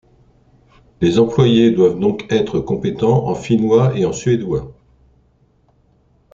Les 0.99 1.19
employés 1.19 1.69
doivent 1.69 1.99
donc 1.99 2.25
être 2.31 2.59
compétents 2.59 3.27
en 3.27 3.35
finnois 3.35 3.95
et 3.95 4.03
en 4.03 4.13
suédois. 4.13 4.71